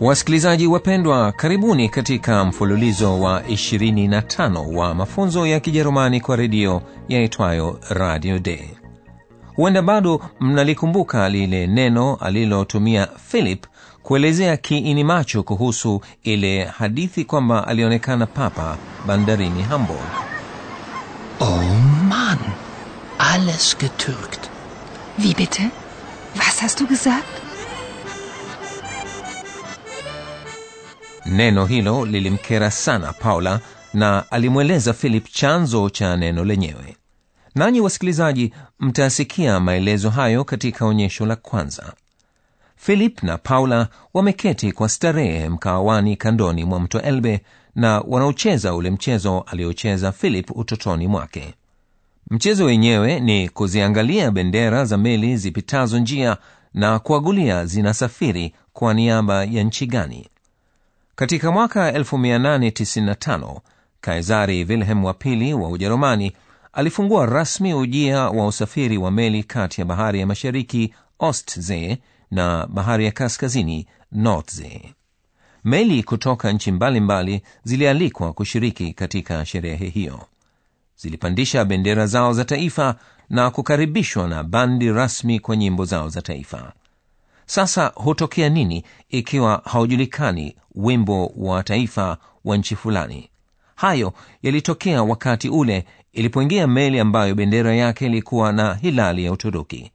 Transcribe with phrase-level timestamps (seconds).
[0.00, 8.38] Wasikilizaji wapendwa, karibuni katika mfululizo wa 25 wa mafunzo ya Kijerumani kwa redio yaitwayo Radio
[8.38, 8.68] Day.
[9.56, 13.66] Huenda bado mnalikumbuka lile neno alilotumia Philip
[14.02, 20.00] kuelezea kiini macho kuhusu ile hadithi kwamba alionekana papa bandarini Hamburg.
[21.40, 21.62] Oh
[22.08, 22.38] man
[23.18, 24.50] alles getürkt.
[25.18, 25.62] Wie bitte?
[26.36, 27.47] Was hast du gesagt?
[31.30, 33.60] Neno hilo lilimkera sana Paula
[33.94, 36.96] na alimweleza Philip chanzo cha neno lenyewe.
[37.54, 41.92] Nanyi wasikilizaji, mtasikia maelezo hayo katika onyesho la kwanza.
[42.76, 47.40] Philip na Paula wameketi kwa starehe mkaawani kandoni mwa mto Elbe
[47.74, 51.54] na wanaocheza ule mchezo aliocheza Philip utotoni mwake.
[52.30, 56.36] Mchezo wenyewe ni kuziangalia bendera za meli zipitazo njia
[56.74, 60.28] na kuagulia zinasafiri kwa niaba ya nchi gani.
[61.18, 63.60] Katika mwaka 1895
[64.00, 66.32] kaisari wilhelm wa pili wa ujerumani
[66.72, 71.98] alifungua rasmi ujia wa usafiri wa meli kati ya bahari ya mashariki ostzee
[72.30, 74.94] na bahari ya kaskazini northzee
[75.64, 80.20] meli kutoka nchi mbalimbali zilialikwa kushiriki katika sherehe hiyo.
[80.96, 82.94] Zilipandisha bendera zao za taifa
[83.30, 86.72] na kukaribishwa na bandi rasmi kwa nyimbo zao za taifa
[87.48, 93.30] sasa hutokea nini ikiwa haujulikani wimbo wa taifa wa nchi fulani?
[93.74, 99.92] Hayo yalitokea wakati ule ilipoingia meli ambayo bendera yake ilikuwa na hilali ya uturuki.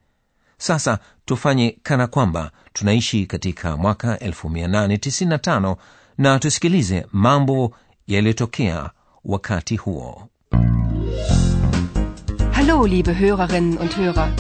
[0.58, 5.76] Sasa tufanye kana kwamba tunaishi katika mwaka 895
[6.18, 7.76] na tusikilize mambo
[8.08, 8.90] yaliyotokea
[9.26, 10.30] wakati huo.
[12.52, 14.32] Hallo, liebe Hörerinnen und Hörer,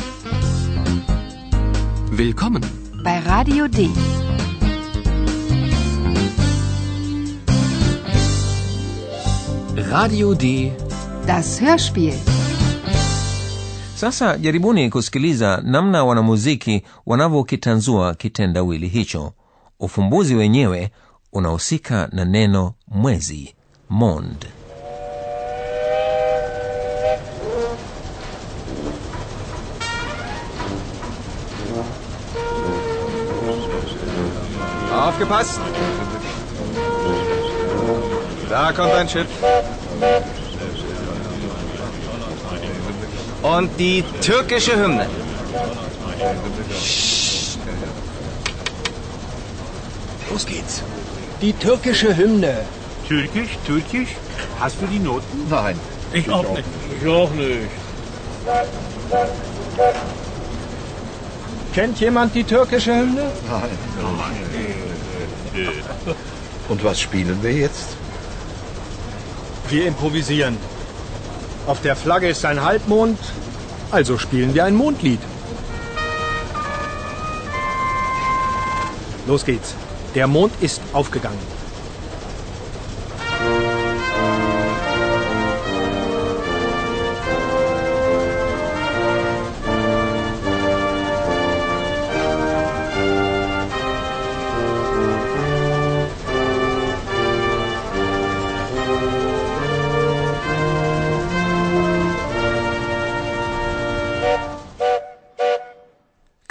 [2.17, 2.82] Willkommen.
[3.03, 3.89] Bei Radio D.
[9.89, 10.71] Radio D.
[11.27, 12.13] Das Hörspiel.
[13.95, 19.33] sasa jaribuni kusikiliza namna wanamuziki wanavyokitanzua kitendawili hicho
[19.79, 20.91] ufumbuzi wenyewe
[21.33, 23.55] unahusika na neno mwezi
[23.89, 24.45] mond
[35.03, 35.59] Aufgepasst!
[38.49, 39.27] Da kommt ein Schiff.
[43.41, 45.07] Und die türkische Hymne.
[50.31, 50.83] Los geht's.
[51.41, 52.65] Die türkische Hymne.
[53.05, 54.15] Türkisch, Türkisch?
[54.57, 55.49] Hast du die Noten?
[55.49, 55.77] Nein.
[56.13, 56.63] Ich auch nicht.
[57.01, 57.69] Ich auch nicht.
[61.73, 63.31] Kennt jemand die türkische Hymne?
[63.49, 63.77] Nein.
[66.69, 67.97] Und was spielen wir jetzt?
[69.69, 70.57] Wir improvisieren.
[71.65, 73.17] Auf der Flagge ist ein Halbmond,
[73.89, 75.19] also spielen wir ein Mondlied.
[79.25, 79.75] Los geht's.
[80.13, 81.52] Der Mond ist aufgegangen.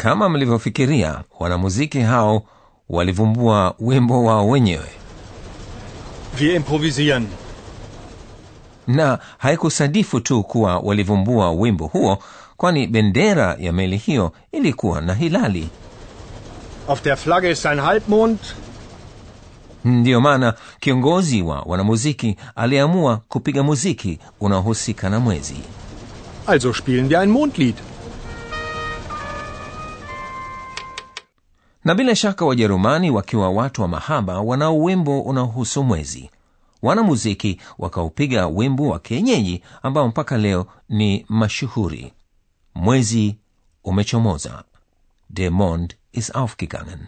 [0.02, 2.42] Kama mlivyofikiria wanamuziki hao
[2.88, 4.88] walivumbua wimbo wao wenyewe
[6.40, 7.26] Wir improvisieren.
[8.86, 12.18] na haikusadifu tu kuwa walivumbua wimbo huo
[12.56, 15.68] kwani bendera ya meli hiyo ilikuwa na hilali
[16.88, 18.38] Auf der Flagge ist ein Halbmond,
[19.84, 25.56] ndiyo maana kiongozi wa wanamuziki aliamua kupiga muziki unaohusika na mwezi
[26.46, 27.74] also spielen wir ein Mondlied.
[31.84, 36.30] Na bila shaka wajerumani wakiwa watu wa mahaba wanao wimbo unaohusu mwezi.
[36.82, 42.12] Wanamuziki wakaupiga wimbo wa kienyeji ambao mpaka leo ni mashuhuri.
[42.74, 43.36] Mwezi
[43.84, 44.64] umechomoza.
[45.30, 46.98] Der mond ist aufgegangen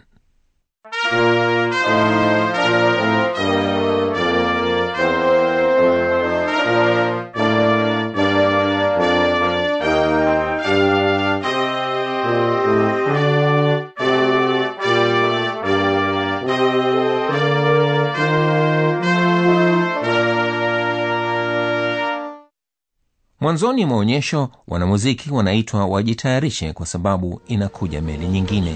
[23.45, 28.75] mwanzoni mwa onyesho wanamuziki wanaitwa wajitayarishe kwa sababu inakuja meli nyingine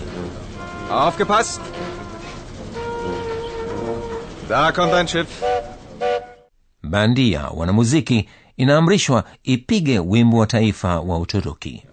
[0.91, 1.61] Aufgepasst!
[4.49, 5.43] Da kommt ein Schiff.
[7.53, 11.83] wanamuziki inaamrishwa ipige wimbo wa taifa wa uturuki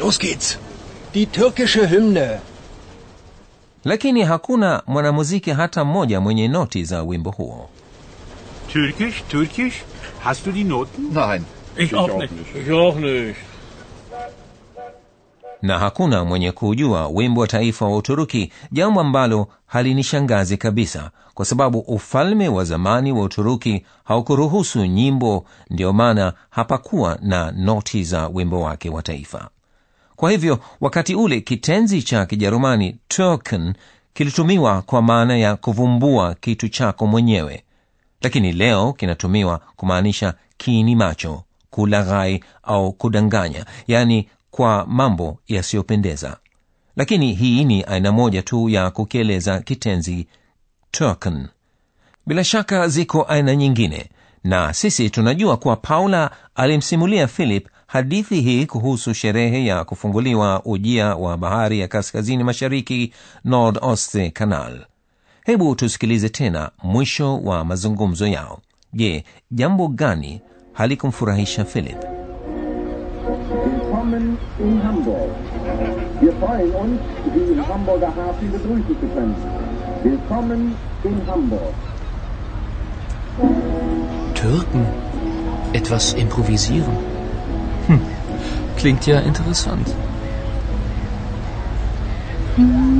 [0.00, 0.58] Los geht's.
[1.14, 2.38] Die türkische Hymne.
[3.84, 7.68] lakini hakuna mwanamuziki hata mmoja mwenye noti za wimbo huo
[8.74, 9.76] Türkisch, Türkisch.
[10.24, 11.12] Hast du die Noten?
[11.12, 11.44] Nein.
[11.76, 12.32] Ich, auch, nicht.
[12.60, 13.36] Ich auch nicht.
[15.62, 21.78] na hakuna mwenye kuujua wimbo wa taifa wa uturuki jambo ambalo halinishangazi kabisa kwa sababu
[21.78, 28.90] ufalme wa zamani wa uturuki haukuruhusu nyimbo ndiyo maana hapakuwa na noti za wimbo wake
[28.90, 29.48] wa taifa
[30.16, 33.74] kwa hivyo wakati ule kitenzi cha kijerumani türken
[34.14, 37.64] kilitumiwa kwa maana ya kuvumbua kitu chako mwenyewe
[38.24, 46.36] lakini leo kinatumiwa kumaanisha kiini macho kulaghai au kudanganya yaani kwa mambo yasiyopendeza.
[46.96, 50.26] Lakini hii ni aina moja tu ya kukieleza kitenzi
[50.90, 51.48] turken
[52.26, 54.10] bila shaka ziko aina nyingine
[54.44, 61.36] na sisi tunajua kuwa paula alimsimulia philip hadithi hii kuhusu sherehe ya kufunguliwa ujia wa
[61.36, 63.12] bahari ya kaskazini mashariki
[63.44, 64.86] nordost canal
[65.44, 68.58] hebu tusikilize tena mwisho wa mazungumzo yao
[68.92, 70.40] je jambo gani
[70.72, 71.96] halikumfurahisha philip
[73.64, 75.30] Willkommen in Hamburg.
[76.20, 77.00] Wir freuen uns,
[77.34, 79.34] Sie im Hamburger Hafen begrüßen zu können.
[80.02, 80.74] Willkommen
[81.04, 81.74] in Hamburg.
[84.34, 84.86] Türken.
[85.72, 86.96] Etwas improvisieren.
[87.86, 88.00] Hm.
[88.76, 89.88] Klingt ja interessant.
[92.56, 92.93] Weiß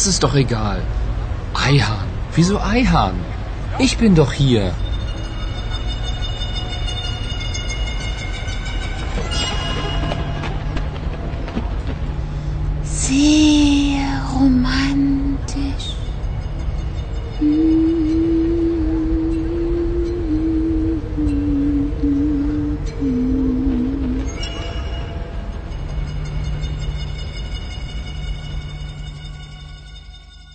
[0.00, 0.80] Das ist doch egal.
[1.52, 2.08] Eihahn.
[2.34, 3.16] Wieso Eihahn?
[3.78, 4.72] Ich bin doch hier.
[12.82, 13.89] Sehr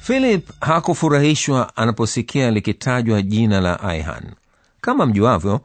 [0.06, 4.24] philip hakufurahishwa anaposikia likitajwa jina la aihan.
[4.82, 5.62] Kama mjuavyo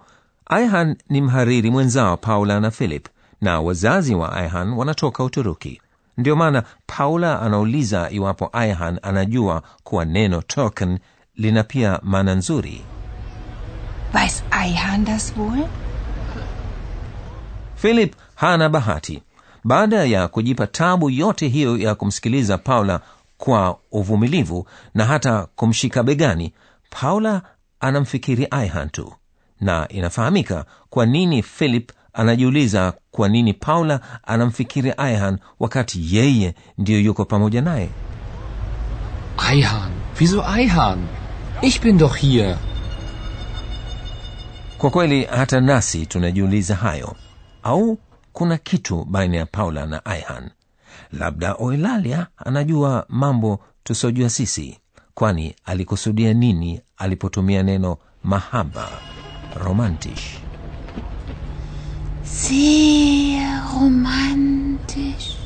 [0.46, 3.06] aihan ni mhariri mwenzao paula na philip
[3.40, 5.80] na wazazi wa aihan wanatoka uturuki.
[6.18, 10.98] Ndiyo maana paula anauliza iwapo aihan anajua kuwa neno token
[11.36, 12.82] lina pia maana nzuri.
[14.14, 15.66] Weiß Eihahn das wohl?
[17.76, 19.22] philip hana bahati.
[19.64, 23.00] Baada ya kujipa tabu yote hiyo ya kumsikiliza paula
[23.40, 26.52] kwa uvumilivu na hata kumshika begani
[26.90, 27.42] paula
[27.80, 29.14] anamfikiri aihan tu
[29.60, 37.24] na inafahamika kwa nini philip anajiuliza kwa nini paula anamfikiri aihan wakati yeye ndiyo yuko
[37.24, 37.90] pamoja naye.
[39.38, 40.98] Aihan Wieso aihan
[41.62, 42.56] Ich bin doch hier.
[44.78, 47.16] kwa kweli hata nasi tunajiuliza hayo.
[47.62, 47.98] Au
[48.32, 50.50] kuna kitu baina ya paula na aihan
[51.12, 54.78] labda oelalia anajua mambo tusiojua sisi
[55.14, 58.88] kwani alikusudia nini alipotumia neno mahaba
[59.64, 60.38] romantisch
[62.22, 65.36] Sehr romantisch.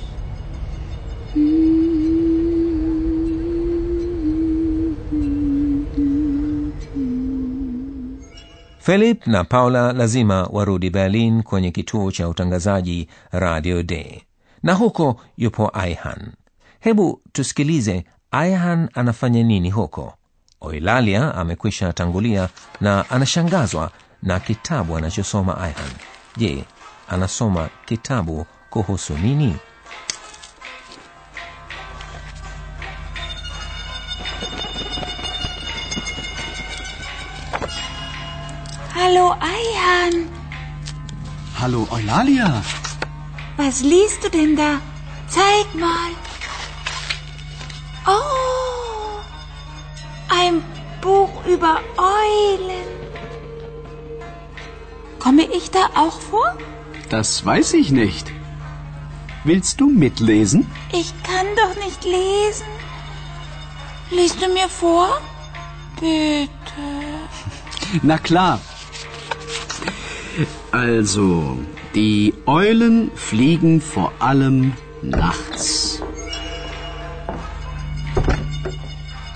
[8.78, 14.20] philip na paula lazima warudi berlin kwenye kituo cha utangazaji radio day
[14.64, 16.32] na huko yupo aihan
[16.80, 20.14] hebu tusikilize aihan anafanya nini huko?
[20.60, 22.48] Oilalia amekwisha tangulia
[22.80, 23.90] na anashangazwa
[24.22, 25.90] na kitabu anachosoma aihan
[26.36, 26.64] je
[27.08, 29.56] anasoma kitabu kuhusu nini?
[38.94, 40.12] Hallo aihan
[41.54, 42.83] Hallo Eulalia.
[43.56, 44.80] Was liest du denn da?
[45.28, 46.10] Zeig mal.
[48.06, 49.20] Oh,
[50.28, 50.62] ein
[51.00, 52.88] Buch über Eulen.
[55.18, 56.56] Komme ich da auch vor?
[57.08, 58.30] Das weiß ich nicht.
[59.44, 60.70] Willst du mitlesen?
[60.92, 62.66] Ich kann doch nicht lesen.
[64.10, 65.20] Liest du mir vor?
[66.00, 66.48] Bitte.
[68.02, 68.60] Na klar.
[70.72, 71.58] Also,
[71.94, 74.72] die Eulen fliegen vor allem
[75.02, 76.02] nachts.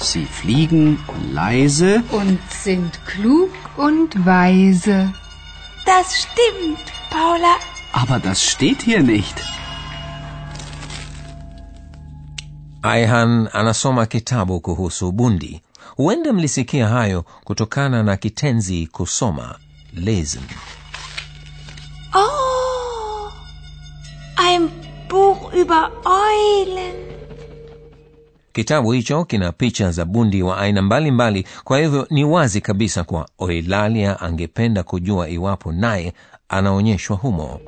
[0.00, 0.98] Sie fliegen
[1.32, 5.12] leise und sind klug und weise.
[5.86, 7.54] Das stimmt, Paula.
[7.92, 9.36] Aber das steht hier nicht.
[12.82, 15.62] Aihan anasoma kitabu kuhusu bundi.
[15.96, 19.58] Huenda mlisikia hayo kutokana na kitenzi kusoma,
[19.94, 20.42] lesen.
[25.68, 26.94] Über Eulen.
[28.52, 33.28] Kitabu hicho kina picha za bundi wa aina mbalimbali, kwa hivyo ni wazi kabisa kwa
[33.38, 36.12] oilalia angependa kujua iwapo naye
[36.48, 37.60] anaonyeshwa humo.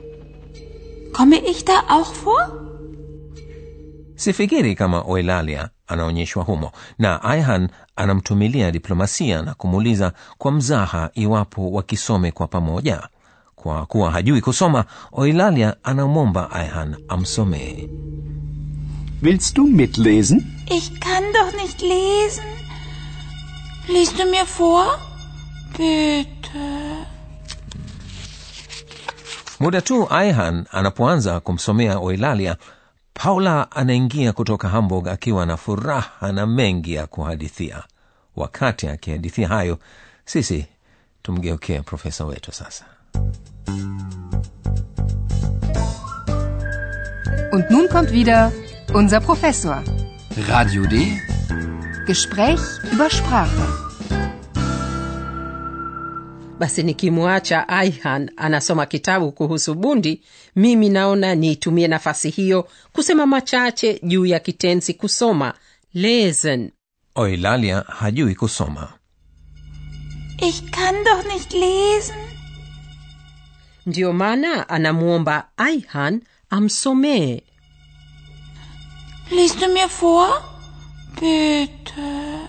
[1.13, 2.51] Komme ich da auch vor?
[4.15, 12.31] Sifikiri kama oilalia anaonyeshwa humo, na Aihan anamtumilia diplomasia na kumuuliza kwa mzaha iwapo wakisome
[12.31, 13.09] kwa pamoja.
[13.63, 17.89] Kwa kuwa hajui kusoma, oilalia anamwomba Aihan amsomee.
[19.23, 20.43] Willst du mitlesen?
[20.67, 22.45] Ich kann doch nicht lesen.
[23.89, 24.99] Liest du mir vor?
[25.79, 27.07] Bitte.
[29.61, 32.57] Muda tu Aihan anapoanza kumsomea oilalia
[33.15, 37.83] Paula anaingia kutoka Hamburg akiwa na furaha na mengi ya kuhadithia.
[38.37, 39.79] Wakati akihadithia hayo,
[40.25, 40.67] sisi
[41.23, 42.85] tumgeukee profesa wetu sasa.
[47.53, 48.53] Und nun kommt wieder
[48.95, 49.83] unser Professor.
[50.49, 51.21] Radio D.
[52.07, 52.61] Gespräch
[52.93, 53.67] über Sprache.
[56.61, 60.23] basi nikimwacha aihan anasoma kitabu kuhusu bundi
[60.57, 65.55] mimi naona niitumie nafasi hiyo kusema machache juu ya kitenzi kusoma
[65.95, 66.71] lesen
[67.17, 68.89] Eulalia hajui kusoma.
[70.49, 72.15] Ich kann doch nicht lesen.
[73.87, 77.41] Ndiyo maana anamwomba aihan amsomee
[79.31, 80.43] Liest du mir vor?
[81.21, 82.49] Bitte.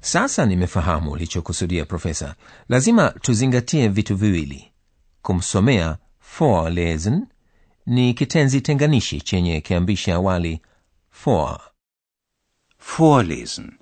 [0.00, 2.34] Sasa nimefahamu ulichokusudia Profesa.
[2.68, 4.72] Lazima tuzingatie vitu viwili.
[5.22, 5.96] Kumsomea
[6.38, 7.26] vorlesen
[7.86, 10.60] ni kitenzi tenganishi chenye kiambishi awali
[11.24, 11.60] vor.
[12.98, 13.72] Vorlesen.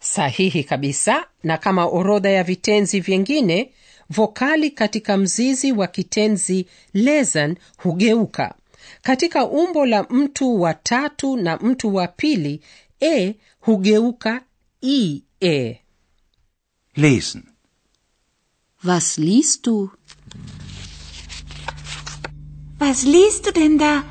[0.00, 3.72] sahihi kabisa na kama orodha ya vitenzi vyengine
[4.10, 8.54] vokali katika mzizi wa kitenzi lesen hugeuka
[9.02, 12.60] katika umbo la mtu wa tatu na mtu wa pili
[13.00, 14.42] e hugeuka
[14.82, 15.80] i e
[16.96, 17.42] Lesen.
[18.84, 19.90] Was liest du?
[22.80, 24.04] Was liest du denn da?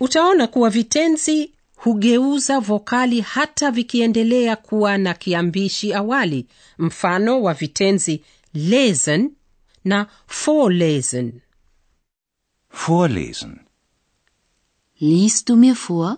[0.00, 1.50] utaona kuwa vitenzi
[1.84, 6.46] hugeuza vokali hata vikiendelea kuwa na kiambishi awali
[6.78, 8.22] mfano wa vitenzi
[8.54, 9.30] lesen
[9.84, 10.06] na
[10.46, 11.40] vorlesen
[12.86, 13.60] Vorlesen.
[15.00, 16.16] Liest du mir vor?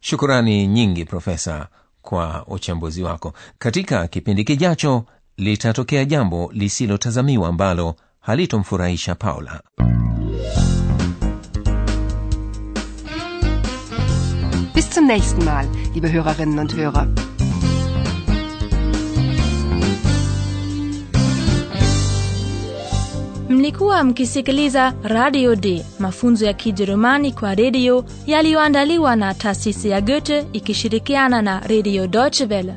[0.00, 1.68] Shukurani nyingi Profesa
[2.02, 3.32] kwa uchambuzi wako.
[3.58, 5.04] Katika kipindi kijacho
[5.36, 9.62] litatokea jambo lisilotazamiwa ambalo halitomfurahisha Paula.
[14.74, 17.06] Bis zum nächsten Mal, liebe Hörerinnen und Hörer.
[23.48, 31.42] Mlikuwa mkisikiliza Radio D, mafunzo ya Kijerumani kwa redio yaliyoandaliwa na taasisi ya Goethe ikishirikiana
[31.42, 32.74] na Radio Deutsche Welle.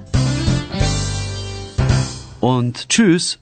[2.41, 3.37] Und tschüss.